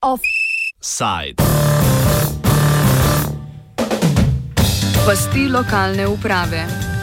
Offside. 0.00 1.34
Pasti 5.04 5.48
lokalne 5.48 6.04
uprave. 6.04 6.99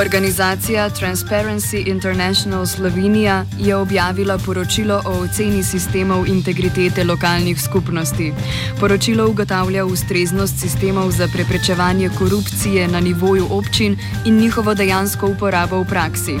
Organizacija 0.00 0.90
Transparency 0.90 1.88
International 1.88 2.66
Slovenija 2.66 3.44
je 3.58 3.76
objavila 3.76 4.38
poročilo 4.38 5.02
o 5.04 5.10
oceni 5.10 5.62
sistemov 5.62 6.26
integritete 6.26 7.04
lokalnih 7.04 7.62
skupnosti. 7.62 8.32
Poročilo 8.80 9.28
ugotavlja 9.28 9.84
ustreznost 9.84 10.60
sistemov 10.60 11.10
za 11.10 11.28
preprečevanje 11.32 12.10
korupcije 12.18 12.88
na 12.88 13.00
nivoju 13.00 13.46
občin 13.50 13.96
in 14.24 14.36
njihovo 14.36 14.74
dejansko 14.74 15.26
uporabo 15.26 15.82
v 15.82 15.84
praksi. 15.84 16.38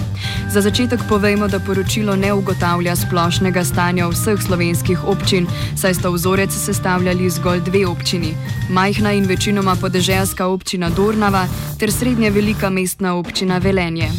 Za 0.52 0.60
začetek 0.60 1.00
povejmo, 1.08 1.48
da 1.48 1.60
poročilo 1.60 2.16
ne 2.16 2.32
ugotavlja 2.32 2.96
splošnega 2.96 3.64
stanja 3.64 4.08
vseh 4.08 4.40
slovenskih 4.46 5.04
občin, 5.04 5.46
saj 5.76 5.94
sta 5.94 6.08
vzorec 6.08 6.50
sestavljali 6.52 7.30
zgolj 7.30 7.60
dve 7.60 7.86
občini: 7.86 8.34
majhna 8.70 9.12
in 9.12 9.24
večinoma 9.24 9.76
podeželska 9.76 10.46
občina 10.46 10.90
Dornava 10.90 11.46
ter 11.78 11.92
srednje 11.92 12.30
velika 12.30 12.70
mestna 12.70 13.14
občina 13.14 13.49
na 13.50 13.58
velenje. 13.58 14.10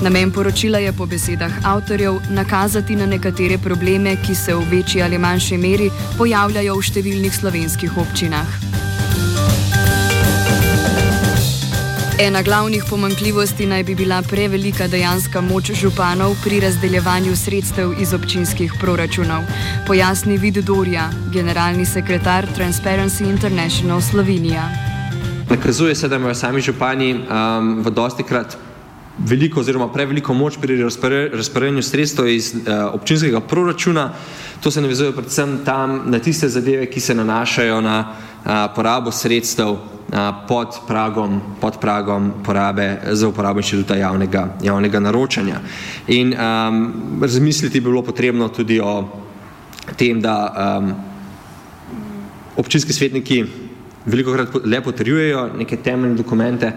Namen 0.00 0.30
poročila 0.30 0.78
je 0.78 0.92
po 0.92 1.06
besedah 1.06 1.52
avtorjev 1.64 2.20
nakazati 2.30 2.96
na 2.96 3.06
nekatere 3.06 3.58
probleme, 3.58 4.16
ki 4.26 4.34
se 4.34 4.54
v 4.54 4.64
večji 4.70 5.02
ali 5.02 5.18
manjši 5.18 5.58
meri 5.58 5.90
pojavljajo 6.18 6.76
v 6.76 6.88
številnih 6.90 7.34
slovenskih 7.34 7.96
občinah. 7.98 8.58
Ena 12.20 12.42
glavnih 12.42 12.84
pomankljivosti 12.90 13.66
naj 13.66 13.82
bi 13.84 13.94
bila 13.94 14.22
prevelika 14.22 14.86
dejanska 14.88 15.40
moč 15.40 15.72
županov 15.76 16.36
pri 16.44 16.60
razdeljevanju 16.60 17.36
sredstev 17.36 17.92
iz 18.00 18.14
občinskih 18.16 18.72
proračunov, 18.80 19.44
pojasni 19.86 20.38
Vid 20.38 20.62
Dorja, 20.64 21.10
generalni 21.32 21.84
sekretar 21.84 22.48
Transparency 22.56 23.28
International 23.28 24.00
Slovenija. 24.00 24.68
Nakazuje 25.50 25.94
se, 25.94 26.08
da 26.08 26.16
imajo 26.16 26.34
sami 26.34 26.60
župani 26.60 27.12
um, 27.14 27.82
v 27.84 27.90
dosti 27.90 28.22
krat 28.22 28.56
veliko 29.18 29.60
oziroma 29.60 29.88
preveliko 29.92 30.34
moč 30.34 30.58
pri 30.60 30.76
razporejanju 31.32 31.82
sredstev 31.82 32.28
iz 32.28 32.54
uh, 32.54 32.60
občinskega 32.92 33.40
proračuna. 33.40 34.10
To 34.60 34.70
se 34.70 34.80
navezuje 34.80 35.12
predvsem 35.12 35.58
tam 35.64 36.02
na 36.06 36.18
tiste 36.18 36.48
zadeve, 36.48 36.86
ki 36.86 37.00
se 37.00 37.14
nanašajo 37.14 37.80
na 37.80 37.98
uh, 38.00 38.50
porabo 38.74 39.12
sredstev 39.12 39.70
uh, 39.70 39.78
pod, 40.48 40.80
pragom, 40.88 41.40
pod 41.60 41.80
pragom 41.80 42.32
porabe 42.44 42.98
za 43.10 43.28
uporabo 43.28 43.60
inštituta 43.60 43.96
javnega, 43.96 44.48
javnega 44.62 45.00
naročanja. 45.00 45.60
In 46.08 46.34
um, 46.34 46.92
razmisliti 47.22 47.80
bi 47.80 47.88
bilo 47.88 48.02
potrebno 48.02 48.48
tudi 48.48 48.80
o 48.80 49.08
tem, 49.96 50.20
da 50.20 50.36
um, 50.80 50.94
občinski 52.56 52.92
svetniki 52.92 53.44
veliko 54.06 54.32
krat 54.32 54.48
le 54.64 54.80
potrjujejo 54.80 55.50
neke 55.58 55.76
temeljne 55.76 56.14
dokumente, 56.14 56.72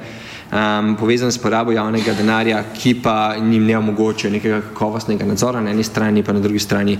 um, 0.52 0.96
povezane 0.96 1.32
s 1.32 1.38
porabo 1.38 1.72
javnega 1.72 2.14
denarja, 2.14 2.64
ki 2.74 2.94
pa 3.04 3.36
njim 3.38 3.66
ne 3.66 3.78
omogočajo 3.78 4.32
nekega 4.32 4.62
kakovostnega 4.62 5.26
nadzora 5.26 5.62
na 5.62 5.72
eni 5.72 5.84
strani, 5.84 6.24
pa 6.24 6.34
na 6.34 6.40
drugi 6.40 6.60
strani 6.60 6.98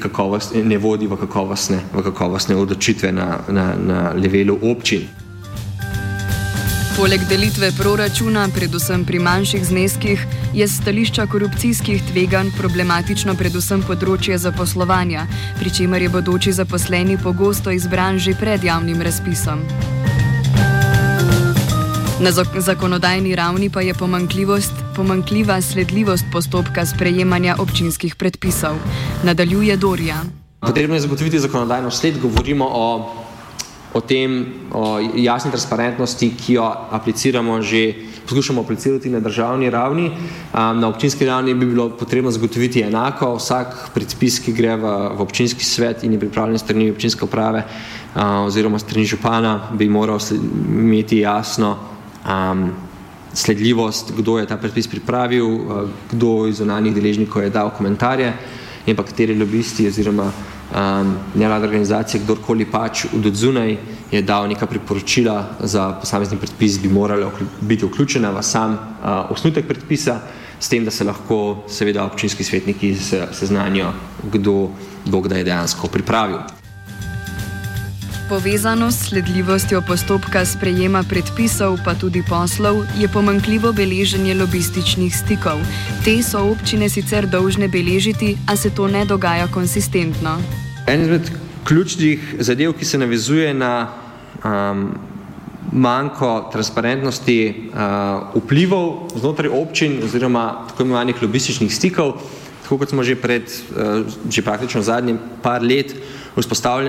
kakovost, 0.00 0.54
ne 0.54 0.78
vodi 0.78 1.06
v 1.06 1.16
kakovostne, 1.16 1.80
v 1.94 2.02
kakovostne 2.02 2.56
odločitve 2.56 3.12
na, 3.12 3.38
na, 3.48 3.74
na 3.78 4.12
levelu 4.14 4.58
občin. 4.62 5.08
Poleg 6.96 7.20
delitve 7.28 7.70
proračuna, 7.72 8.48
predvsem 8.54 9.04
pri 9.04 9.18
manjših 9.18 9.64
zneskih, 9.64 10.26
je 10.54 10.66
z 10.66 10.76
stališča 10.82 11.26
korupcijskih 11.26 12.02
tveganj 12.12 12.52
problematično 12.58 13.34
predvsem 13.34 13.80
področje 13.88 14.36
zaposlovanja, 14.38 15.24
pri 15.56 15.72
čemer 15.72 16.04
je 16.04 16.12
bodoči 16.12 16.52
zaposleni 16.52 17.16
pogosto 17.16 17.72
izbran 17.72 18.20
že 18.20 18.36
pred 18.36 18.64
javnim 18.64 19.00
razpisom. 19.00 19.64
Na 22.22 22.30
zakonodajni 22.30 23.34
ravni 23.34 23.70
pa 23.70 23.80
je 23.80 23.94
pomankljiva 24.94 25.60
sledljivost 25.60 26.24
postopka 26.32 26.86
sprejemanja 26.86 27.56
občinskih 27.58 28.14
predpisov. 28.14 28.76
Nadaljuje 29.24 29.76
Dorja. 29.76 30.22
Potrebno 30.60 30.94
je 30.94 31.00
zagotoviti 31.00 31.38
zakonodajno 31.38 31.90
sled, 31.90 32.20
govorimo 32.22 32.68
o, 32.70 33.14
o 33.94 34.00
tem, 34.00 34.46
o 34.70 35.00
jasni 35.16 35.50
transparentnosti, 35.50 36.30
ki 36.38 36.54
jo 36.54 36.70
apliciramo 36.90 37.62
že, 37.62 37.94
poskušamo 38.22 38.62
aplicirati 38.62 39.10
na 39.10 39.20
državni 39.20 39.70
ravni. 39.70 40.10
Na 40.54 40.88
občinski 40.88 41.26
ravni 41.26 41.54
bi 41.54 41.66
bilo 41.66 41.90
potrebno 41.90 42.30
zagotoviti 42.30 42.86
enako, 42.86 43.34
vsak 43.34 43.90
predpis, 43.94 44.38
ki 44.38 44.52
gre 44.52 44.76
v, 44.76 44.98
v 45.18 45.20
občinski 45.26 45.64
svet 45.64 46.04
in 46.04 46.12
je 46.12 46.22
pripravljen 46.22 46.58
strani 46.58 46.90
občinske 46.90 47.24
uprave 47.24 47.66
oziroma 48.46 48.78
strani 48.78 49.10
župana, 49.10 49.72
bi 49.74 49.88
moral 49.88 50.20
imeti 50.30 51.18
jasno 51.18 51.91
um, 52.24 52.70
sledljivost, 53.34 54.12
kdo 54.16 54.38
je 54.38 54.46
ta 54.46 54.56
predpis 54.56 54.88
pripravil, 54.88 55.46
uh, 55.46 55.88
kdo 56.10 56.46
iz 56.46 56.56
zunanjih 56.56 56.94
deležnikov 56.94 57.42
je 57.42 57.50
dal 57.50 57.70
komentarje 57.70 58.32
in 58.86 58.96
pa 58.96 59.04
kateri 59.06 59.38
lobisti 59.38 59.86
oziroma 59.86 60.26
um, 60.26 61.14
nevladne 61.34 61.68
organizacije, 61.68 62.22
kdorkoli 62.24 62.66
pač 62.66 63.04
od 63.14 63.26
odzunaj 63.26 63.76
je 64.10 64.22
dal 64.22 64.48
neka 64.48 64.66
priporočila 64.66 65.56
za 65.60 65.92
posamezni 66.00 66.38
predpis, 66.38 66.80
bi 66.82 66.88
morala 66.88 67.30
biti 67.60 67.86
vključena 67.86 68.30
v 68.30 68.42
sam 68.42 68.72
uh, 68.72 69.30
osnutek 69.30 69.66
predpisa, 69.66 70.20
s 70.62 70.68
tem, 70.68 70.84
da 70.84 70.90
se 70.90 71.04
lahko 71.04 71.64
seveda 71.66 72.04
občinski 72.04 72.44
svetniki 72.44 72.94
seznanijo, 73.32 73.90
kdo, 74.32 74.70
kdo 75.04 75.20
kdaj 75.20 75.44
dejansko 75.44 75.88
pripravil. 75.88 76.61
Povezano 78.32 78.90
s 78.90 79.08
sledljivostjo 79.08 79.82
postopka 79.86 80.44
sprejema 80.44 81.02
predpisov, 81.08 81.76
pa 81.84 81.92
tudi 81.94 82.22
poslov, 82.28 82.76
je 82.96 83.08
pomankljivo 83.08 83.72
beleženje 83.72 84.34
lobističnih 84.34 85.16
stikov. 85.16 85.60
Te 86.04 86.14
so 86.24 86.40
občine 86.48 86.88
sicer 86.88 87.28
dolžne 87.28 87.68
beležiti, 87.68 88.38
a 88.48 88.56
se 88.56 88.70
to 88.70 88.88
ne 88.88 89.04
dogaja 89.04 89.50
konsistentno. 89.52 90.38
En 90.86 91.02
izmed 91.02 91.28
ključnih 91.68 92.34
zadev, 92.40 92.72
ki 92.72 92.84
se 92.84 92.98
navezuje 92.98 93.52
na 93.54 93.92
um, 94.44 94.88
manjko 95.72 96.48
transparentnosti 96.52 97.68
uh, 97.68 98.32
vplivov 98.32 99.12
znotraj 99.20 99.52
občin 99.52 100.00
oziroma 100.04 100.64
tako 100.68 100.88
imenovanih 100.88 101.22
lobističnih 101.22 101.74
stikov, 101.74 102.16
tako 102.72 102.78
kot 102.80 102.88
smo 102.88 103.04
že 103.04 103.20
pred, 103.20 103.44
uh, 103.76 104.08
že 104.32 104.40
praktično 104.40 104.80
zadnjim 104.80 105.18
par 105.44 105.60
let, 105.60 105.92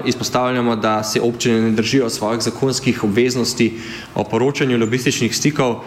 izpostavljamo, 0.06 0.76
da 0.76 1.04
se 1.04 1.20
občine 1.22 1.62
ne 1.62 1.72
držijo 1.76 2.10
svojih 2.10 2.42
zakonskih 2.42 3.04
obveznosti 3.04 3.82
o 4.16 4.24
poročanju 4.24 4.78
lobističnih 4.78 5.36
stikov. 5.36 5.84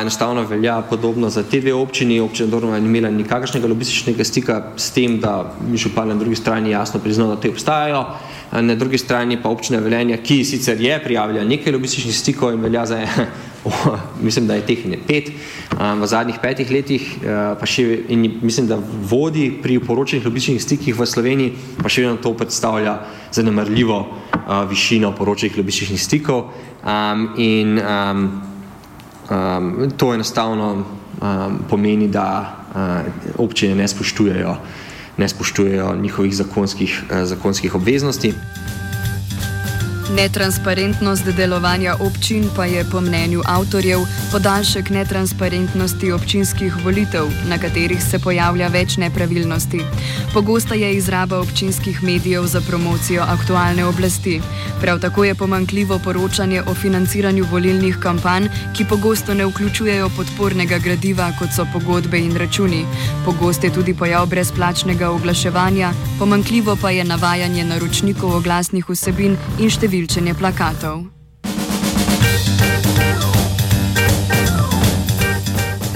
Enostavno 0.00 0.42
velja 0.44 0.82
podobno 0.90 1.30
za 1.30 1.42
te 1.42 1.60
dve 1.60 1.72
občini. 1.72 2.20
Občina 2.20 2.50
Dornova 2.50 2.78
ni 2.78 2.86
imela 2.86 3.10
nikakršnega 3.10 3.68
lobističnega 3.68 4.24
stika 4.24 4.72
s 4.76 4.90
tem, 4.90 5.16
da 5.20 5.56
župan 5.74 6.08
na 6.08 6.14
drugi 6.14 6.36
strani 6.36 6.70
jasno 6.70 7.00
priznal, 7.00 7.28
da 7.28 7.40
te 7.40 7.48
obstajajo. 7.48 8.04
Na 8.52 8.74
drugi 8.74 8.98
strani 8.98 9.40
pa 9.42 9.48
občina 9.48 9.78
Velenja, 9.80 10.16
ki 10.16 10.44
sicer 10.44 10.80
je 10.80 11.00
prijavila 11.04 11.44
nekaj 11.44 11.72
lobističnih 11.72 12.16
stikov 12.16 12.52
in 12.52 12.60
velja 12.60 12.86
za 12.86 13.00
mislim, 14.26 14.46
da 14.46 14.54
je 14.54 14.66
teh 14.66 14.86
ne 14.86 14.98
pet, 15.06 15.30
v 15.72 16.06
zadnjih 16.06 16.38
petih 16.42 16.70
letih, 16.70 17.04
pa 17.60 17.66
še 17.66 17.84
in 18.08 18.24
mislim, 18.42 18.68
da 18.70 18.78
vodi 18.80 19.50
pri 19.62 19.78
poročenih 19.82 20.26
lobističnih 20.26 20.62
stikih 20.62 20.98
v 20.98 21.06
Sloveniji, 21.06 21.54
pa 21.82 21.90
še 21.90 22.06
vedno 22.06 22.22
to 22.22 22.34
predstavlja 22.38 22.98
zanemrljivo 23.34 23.98
višino 24.70 25.12
poročenih 25.16 25.58
lobističnih 25.58 26.00
stikov 26.00 26.52
in 27.36 27.80
to 29.98 30.14
enostavno 30.14 30.68
pomeni, 31.68 32.08
da 32.08 32.28
občine 33.38 33.74
ne 33.74 33.88
spoštujejo, 33.88 34.56
ne 35.18 35.28
spoštujejo 35.28 35.94
njihovih 36.02 36.36
zakonskih, 36.36 37.02
zakonskih 37.24 37.74
obveznosti. 37.74 38.34
Netransparentnost 40.08 41.24
delovanja 41.36 41.94
občin 42.00 42.48
pa 42.56 42.64
je 42.64 42.84
po 42.90 43.00
mnenju 43.00 43.42
avtorjev 43.44 44.00
podaljšek 44.32 44.90
netransparentnosti 44.90 46.12
občinskih 46.12 46.76
volitev, 46.84 47.28
na 47.48 47.58
katerih 47.58 48.02
se 48.02 48.18
pojavlja 48.18 48.68
več 48.68 48.96
nepravilnosti. 48.96 49.80
Pogosta 50.32 50.74
je 50.74 50.94
izraba 50.94 51.40
občinskih 51.40 52.02
medijev 52.02 52.46
za 52.46 52.60
promocijo 52.60 53.22
aktualne 53.22 53.84
oblasti. 53.84 54.40
Prav 54.80 55.00
tako 55.00 55.24
je 55.24 55.34
pomankljivo 55.34 55.98
poročanje 55.98 56.62
o 56.62 56.74
financiranju 56.74 57.44
volilnih 57.50 57.96
kampanj, 58.00 58.48
ki 58.76 58.84
pogosto 58.84 59.34
ne 59.34 59.46
vključujejo 59.46 60.08
podpornega 60.16 60.78
gradiva, 60.78 61.32
kot 61.38 61.52
so 61.56 61.66
pogodbe 61.72 62.18
in 62.18 62.36
računi. 62.36 62.86
Pogost 63.24 63.64
je 63.64 63.72
tudi 63.72 63.94
pojav 63.94 64.26
brezplačnega 64.26 65.10
oglaševanja, 65.10 65.92
pomankljivo 66.18 66.76
pa 66.80 66.90
je 66.90 67.04
navajanje 67.04 67.64
naročnikov 67.64 68.36
oglasnih 68.36 68.88
vsebin 68.88 69.36
in 69.58 69.70
številčenje 69.98 70.34
plakatov. 70.38 71.06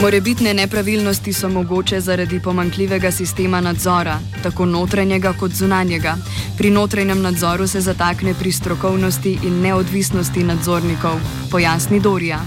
Morebitne 0.03 0.55
nepravilnosti 0.55 1.33
so 1.33 1.49
mogoče 1.49 2.01
zaradi 2.01 2.41
pomankljivega 2.43 3.11
sistema 3.15 3.61
nadzora, 3.61 4.19
tako 4.43 4.67
notranjega 4.67 5.33
kot 5.39 5.55
zunanjega. 5.55 6.17
Pri 6.59 6.71
notranjem 6.71 7.23
nadzoru 7.23 7.67
se 7.67 7.81
zatakne 7.81 8.35
pri 8.35 8.53
strokovnosti 8.53 9.39
in 9.47 9.63
neodvisnosti 9.63 10.43
nadzornikov, 10.43 11.23
pojasni 11.51 12.01
Dorija 12.01 12.41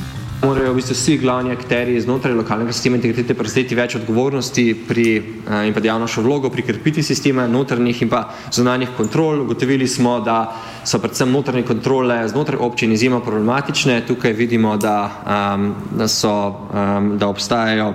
morajo 0.45 0.73
v 0.73 0.77
bistvu 0.77 0.93
vsi 0.93 1.17
glavni 1.17 1.51
akteri 1.51 1.95
znotraj 2.01 2.35
lokalnega 2.37 2.73
sistema 2.73 2.99
integritete 2.99 3.33
prevzeti 3.37 3.75
več 3.75 3.95
odgovornosti 3.97 4.65
pri, 4.87 5.05
eh, 5.17 5.67
in 5.67 5.73
pa 5.73 5.81
dejavnošo 5.81 6.21
vlogo 6.21 6.49
pri 6.49 6.61
krepiti 6.61 7.03
sistema 7.03 7.47
notranjih 7.47 8.01
in 8.01 8.09
pa 8.09 8.29
zunanjih 8.51 8.89
kontrol. 8.97 9.41
Ugotovili 9.41 9.87
smo, 9.87 10.19
da 10.19 10.55
so 10.85 10.99
predvsem 10.99 11.31
notranje 11.31 11.65
kontrole 11.65 12.27
znotraj 12.29 12.59
občin 12.61 12.91
izjemno 12.91 13.19
problematične. 13.19 14.03
Tukaj 14.07 14.33
vidimo, 14.33 14.77
da, 14.77 14.97
um, 15.25 15.73
da, 15.97 16.07
so, 16.07 16.35
um, 16.71 17.17
da 17.17 17.27
obstajajo 17.27 17.93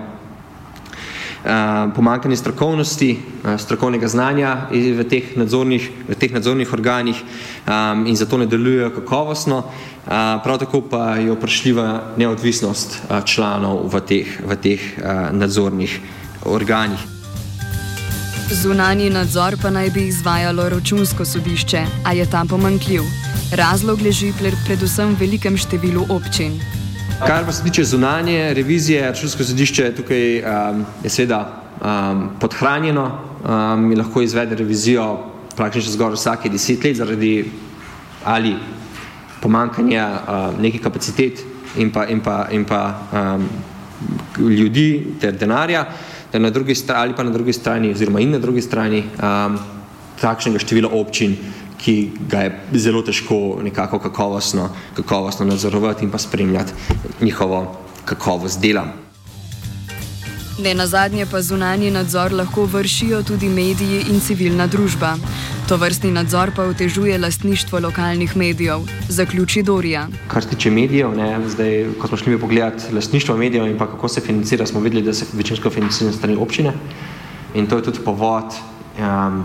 Eh, 1.44 1.88
pomankanje 1.96 2.36
strokovnosti, 2.36 3.18
eh, 3.44 3.58
strokovnega 3.58 4.08
znanja 4.08 4.68
v 4.70 5.04
teh 5.08 5.36
nadzornih, 5.36 5.90
v 6.08 6.14
teh 6.14 6.32
nadzornih 6.32 6.68
organih 6.72 7.16
um, 7.16 8.04
in 8.06 8.16
zato 8.16 8.36
ne 8.36 8.44
delujejo 8.46 8.90
kakovostno, 8.90 9.64
uh, 9.64 10.12
prav 10.44 10.58
tako 10.58 10.82
pa 10.84 11.16
je 11.16 11.32
vprašljiva 11.32 12.12
neodvisnost 12.16 13.00
uh, 13.08 13.24
članov 13.24 13.88
v 13.88 14.00
teh, 14.04 14.28
v 14.44 14.56
teh 14.56 14.80
uh, 15.00 15.32
nadzornih 15.32 15.96
organih. 16.44 17.19
Zunani 18.50 19.10
nadzor 19.10 19.54
pa 19.62 19.70
naj 19.70 19.90
bi 19.90 20.02
izvajalo 20.10 20.68
računsko 20.68 21.24
sodišče, 21.24 21.84
a 22.04 22.12
je 22.12 22.24
tam 22.30 22.48
pomankljiv. 22.48 23.02
Razlog 23.54 24.02
leži 24.02 24.32
predvsem 24.66 25.14
v 25.14 25.20
velikem 25.20 25.54
številu 25.56 26.02
občin. 26.10 26.58
Kar 27.22 27.46
pa 27.46 27.52
se 27.52 27.62
tiče 27.62 27.84
zunanje 27.84 28.54
revizije, 28.54 29.04
računsko 29.06 29.46
sodišče 29.46 29.84
je 29.84 29.94
tukaj 29.94 30.26
um, 30.42 30.84
je 31.04 31.10
seveda 31.10 31.40
um, 31.78 32.26
podhranjeno 32.40 33.06
um, 33.06 33.92
in 33.92 33.98
lahko 34.02 34.22
izvede 34.26 34.58
revizijo 34.58 35.06
praktično 35.56 35.92
zgolj 35.92 36.18
vsake 36.18 36.50
deset 36.50 36.84
let 36.84 36.96
zaradi 36.96 37.44
ali 38.24 38.56
pomankanja 39.40 40.08
um, 40.10 40.62
nekih 40.62 40.82
kapacitet 40.82 41.46
in 41.78 41.92
pa, 41.92 42.06
in 42.06 42.20
pa, 42.20 42.48
in 42.50 42.64
pa 42.64 42.82
um, 43.14 43.48
ljudi 44.38 45.06
ter 45.20 45.38
denarja, 45.38 45.86
ter 46.32 46.40
na 46.40 46.50
drugi 46.50 46.74
strani 46.74 47.02
ali 47.02 47.16
pa 47.16 47.22
na 47.22 47.30
drugi 47.30 47.52
strani 47.52 47.90
oziroma 47.90 48.20
in 48.20 48.30
na 48.30 48.38
drugi 48.38 48.62
strani 48.62 49.04
um, 49.22 49.58
takšnega 50.20 50.58
števila 50.58 50.88
občin, 50.92 51.36
ki 51.80 52.12
ga 52.28 52.44
je 52.44 52.50
zelo 52.76 53.02
težko 53.02 53.60
nekako 53.64 53.98
kakovostno, 53.98 54.68
kakovostno 54.94 55.46
nadzorovati 55.46 56.04
in 56.04 56.10
pa 56.10 56.18
spremljati 56.18 56.72
njihovo 57.20 57.76
kakovost 58.04 58.60
dela. 58.60 58.84
Ne 60.60 60.74
na 60.74 60.86
zadnje 60.86 61.24
pa 61.26 61.40
zunanji 61.42 61.90
nadzor 61.90 62.32
lahko 62.32 62.66
vršijo 62.68 63.22
tudi 63.22 63.48
mediji 63.48 64.02
in 64.12 64.20
civilna 64.20 64.66
družba. 64.66 65.14
To 65.68 65.76
vrstni 65.80 66.10
nadzor 66.12 66.50
pa 66.56 66.66
otežuje 66.68 67.18
lastništvo 67.18 67.80
lokalnih 67.80 68.36
medijev, 68.36 68.84
zaključi 69.08 69.62
Dorija. 69.62 70.08
Kar 70.28 70.42
se 70.42 70.48
tiče 70.48 70.70
medijev, 70.70 71.14
ne, 71.16 71.48
zdaj, 71.48 71.86
ko 71.98 72.08
smo 72.08 72.16
šli 72.16 72.38
pogledati 72.38 72.92
lastništvo 72.94 73.36
medijev 73.36 73.66
in 73.66 73.78
pa 73.78 73.86
kako 73.86 74.08
se 74.08 74.20
financira, 74.20 74.66
smo 74.66 74.80
videli, 74.80 75.02
da 75.02 75.14
se 75.14 75.26
večinsko 75.32 75.70
financira 75.70 76.12
strani 76.12 76.36
občine 76.36 76.72
in 77.54 77.66
to 77.66 77.76
je 77.76 77.82
tudi 77.82 78.04
povod. 78.04 78.52
Um, 78.98 79.44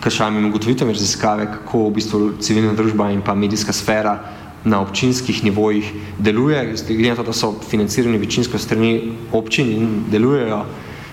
kašami 0.00 0.48
ugotovitvami 0.48 0.92
raziskave, 0.92 1.46
kako 1.46 1.88
v 1.88 1.94
bistvu 1.94 2.32
civilna 2.40 2.72
družba 2.72 3.10
in 3.12 3.20
pa 3.22 3.34
medijska 3.34 3.72
sfera 3.72 4.16
na 4.64 4.80
občinskih 4.80 5.44
nivojih 5.44 5.92
deluje, 6.18 6.74
glede 6.88 7.08
na 7.08 7.16
to, 7.16 7.22
da 7.22 7.32
so 7.32 7.54
financirani 7.70 8.18
večinsko 8.18 8.58
strani 8.58 9.12
občin 9.32 9.72
in 9.72 9.88
delujejo 10.10 10.64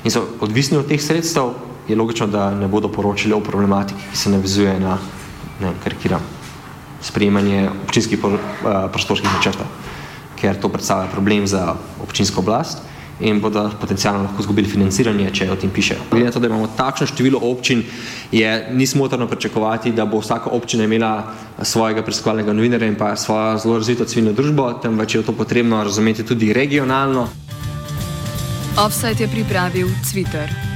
in 0.04 0.12
so 0.12 0.26
odvisni 0.42 0.78
od 0.78 0.88
teh 0.88 1.02
sredstev, 1.02 1.54
je 1.88 1.96
logično, 1.96 2.28
da 2.28 2.52
ne 2.52 2.68
bodo 2.68 2.92
poročali 2.92 3.34
o 3.34 3.40
problematiki, 3.40 4.00
ki 4.12 4.18
se 4.18 4.30
navezuje 4.30 4.80
na, 4.80 4.98
ne 5.62 5.72
karikiram, 5.84 6.22
sprejemanje 7.02 7.70
občinskih 7.88 8.20
eh, 8.20 8.38
prostorskih 8.92 9.32
načrtov, 9.34 9.68
ker 10.36 10.60
to 10.60 10.70
predstavlja 10.70 11.08
problem 11.12 11.48
za 11.48 11.76
občinsko 12.04 12.44
oblast 12.44 12.84
in 13.20 13.42
bodo 13.42 13.72
potencialno 13.82 14.24
lahko 14.24 14.44
izgubili 14.44 14.70
financiranje, 14.70 15.32
če 15.34 15.50
o 15.52 15.56
tem 15.56 15.72
pišejo. 15.74 16.06
Glede 16.12 16.26
na 16.26 16.32
to, 16.32 16.40
da 16.40 16.48
imamo 16.48 16.70
takšno 16.78 17.08
število 17.08 17.40
občin, 17.42 17.84
je 18.32 18.70
nismotrno 18.74 19.28
pričakovati, 19.28 19.92
da 19.92 20.06
bo 20.06 20.22
vsaka 20.22 20.54
občina 20.54 20.84
imela 20.84 21.34
svojega 21.62 22.04
preiskovalnega 22.04 22.54
novinarja 22.54 22.88
in 22.88 22.96
pa 22.96 23.16
svojo 23.16 23.58
zelo 23.58 23.82
razvito 23.82 24.06
civilno 24.06 24.36
družbo, 24.38 24.74
temveč 24.84 25.16
je 25.16 25.24
to 25.26 25.34
potrebno 25.34 25.84
razumeti 25.84 26.26
tudi 26.26 26.54
regionalno. 26.54 27.28
Offset 28.78 29.20
je 29.20 29.28
pripravil 29.28 29.88
Twitter. 30.06 30.67